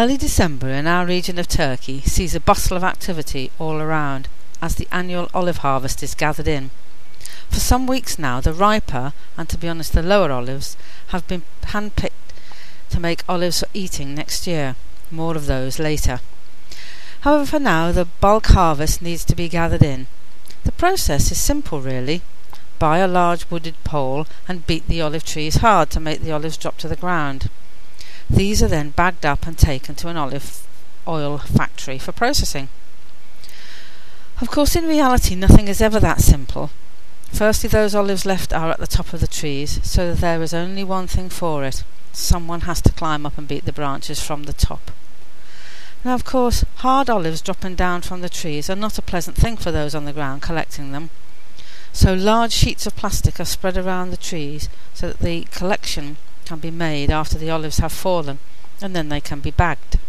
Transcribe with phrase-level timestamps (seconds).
[0.00, 4.28] Early December in our region of Turkey sees a bustle of activity all around
[4.62, 6.70] as the annual olive harvest is gathered in.
[7.50, 10.78] For some weeks now, the riper, and to be honest, the lower olives,
[11.08, 12.32] have been hand-picked
[12.88, 14.74] to make olives for eating next year.
[15.10, 16.20] More of those later.
[17.20, 20.06] However, for now, the bulk harvest needs to be gathered in.
[20.64, 22.22] The process is simple, really.
[22.78, 26.56] Buy a large wooded pole and beat the olive trees hard to make the olives
[26.56, 27.50] drop to the ground.
[28.30, 30.66] These are then bagged up and taken to an olive
[31.06, 32.68] oil factory for processing.
[34.40, 36.70] Of course, in reality, nothing is ever that simple.
[37.32, 40.54] Firstly, those olives left are at the top of the trees, so that there is
[40.54, 44.44] only one thing for it someone has to climb up and beat the branches from
[44.44, 44.90] the top.
[46.04, 49.56] Now, of course, hard olives dropping down from the trees are not a pleasant thing
[49.56, 51.10] for those on the ground collecting them.
[51.92, 56.16] So, large sheets of plastic are spread around the trees so that the collection
[56.50, 58.40] can be made after the olives have fallen,
[58.82, 60.00] and then they can be bagged.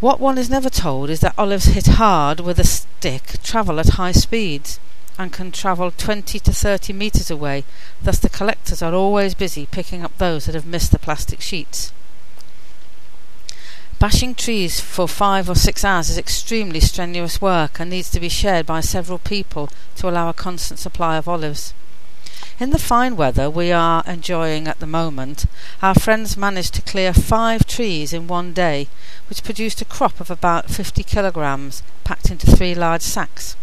[0.00, 3.90] What one is never told is that olives hit hard with a stick travel at
[3.90, 4.80] high speeds
[5.16, 7.62] and can travel 20 to 30 metres away,
[8.02, 11.92] thus, the collectors are always busy picking up those that have missed the plastic sheets.
[14.00, 18.28] Bashing trees for five or six hours is extremely strenuous work and needs to be
[18.28, 21.72] shared by several people to allow a constant supply of olives.
[22.60, 25.46] In the fine weather we are enjoying at the moment,
[25.80, 28.88] our friends managed to clear five trees in one day,
[29.28, 33.54] which produced a crop of about 50 kilograms packed into three large sacks.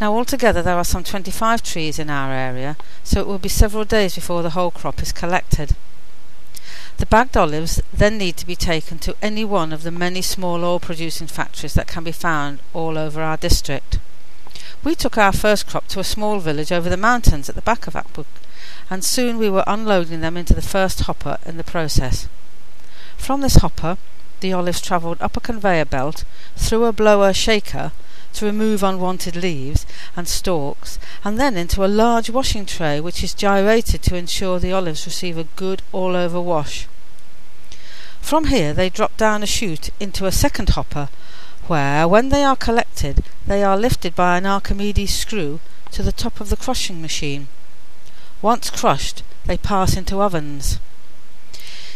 [0.00, 3.84] Now, altogether, there are some 25 trees in our area, so it will be several
[3.84, 5.76] days before the whole crop is collected.
[6.96, 10.64] The bagged olives then need to be taken to any one of the many small
[10.64, 13.99] oil producing factories that can be found all over our district.
[14.82, 17.86] We took our first crop to a small village over the mountains at the back
[17.86, 18.24] of Akbuk,
[18.88, 22.28] and soon we were unloading them into the first hopper in the process.
[23.18, 23.98] From this hopper,
[24.40, 26.24] the olives travelled up a conveyor belt,
[26.56, 27.92] through a blower shaker,
[28.32, 29.84] to remove unwanted leaves
[30.16, 34.72] and stalks, and then into a large washing tray which is gyrated to ensure the
[34.72, 36.88] olives receive a good all over wash.
[38.22, 41.10] From here they drop down a chute into a second hopper,
[41.70, 45.60] where, when they are collected, they are lifted by an Archimedes screw
[45.92, 47.46] to the top of the crushing machine.
[48.42, 50.80] Once crushed, they pass into ovens.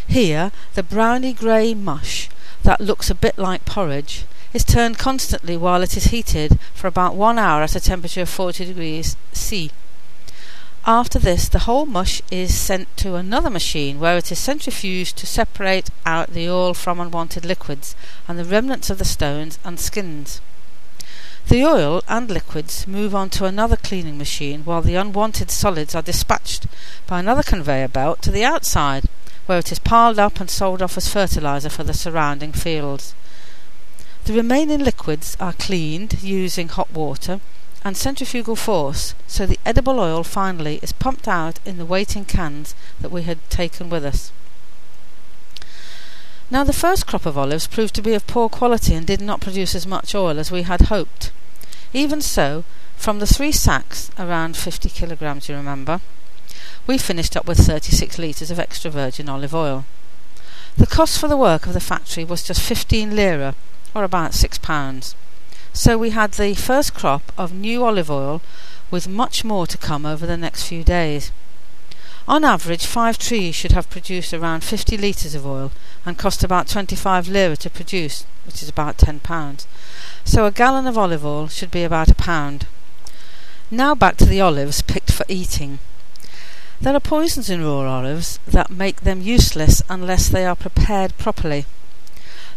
[0.07, 2.29] Here, the browny grey mush
[2.63, 7.17] that looks a bit like porridge is turned constantly while it is heated for about
[7.17, 9.73] one hour at a temperature of 40 degrees C.
[10.87, 15.27] After this, the whole mush is sent to another machine where it is centrifuged to
[15.27, 17.97] separate out the oil from unwanted liquids
[18.29, 20.43] and the remnants of the stones and skins.
[21.49, 26.03] The oil and liquids move on to another cleaning machine while the unwanted solids are
[26.03, 26.67] dispatched
[27.07, 29.09] by another conveyor belt to the outside
[29.47, 33.15] where it is piled up and sold off as fertilizer for the surrounding fields.
[34.27, 37.41] The remaining liquids are cleaned using hot water
[37.85, 42.75] and centrifugal force, so the edible oil finally is pumped out in the waiting cans
[43.01, 44.33] that we had taken with us.
[46.51, 49.41] Now, the first crop of olives proved to be of poor quality and did not
[49.41, 51.31] produce as much oil as we had hoped.
[51.93, 52.65] Even so,
[52.97, 56.01] from the three sacks, around 50 kilograms, you remember,
[56.87, 59.85] we finished up with 36 litres of extra virgin olive oil.
[60.77, 63.55] The cost for the work of the factory was just 15 lira,
[63.95, 65.15] or about six pounds.
[65.77, 68.41] So we had the first crop of new olive oil,
[68.93, 71.33] with much more to come over the next few days.
[72.29, 75.73] On average, five trees should have produced around 50 litres of oil
[76.07, 79.67] and cost about 25 lira to produce, which is about 10 pounds.
[80.25, 82.67] So a gallon of olive oil should be about a pound.
[83.69, 85.81] Now back to the olives picked for eating.
[86.81, 91.67] There are poisons in raw olives that make them useless unless they are prepared properly.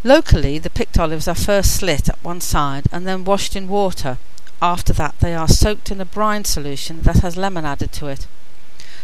[0.08, 4.18] Locally, the picked olives are first slit at one side and then washed in water.
[4.62, 8.26] After that, they are soaked in a brine solution that has lemon added to it.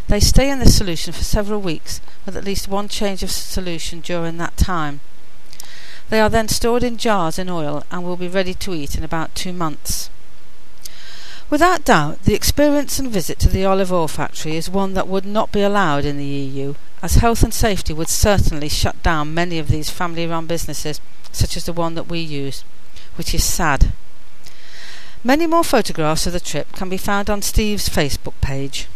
[0.07, 3.99] They stay in this solution for several weeks, with at least one change of solution
[3.99, 5.01] during that time.
[6.07, 9.03] They are then stored in jars in oil and will be ready to eat in
[9.03, 10.09] about two months.
[11.49, 15.25] Without doubt, the experience and visit to the olive oil factory is one that would
[15.25, 19.59] not be allowed in the EU, as health and safety would certainly shut down many
[19.59, 21.01] of these family run businesses,
[21.33, 22.63] such as the one that we use,
[23.17, 23.91] which is sad.
[25.21, 28.87] Many more photographs of the trip can be found on Steve's Facebook page.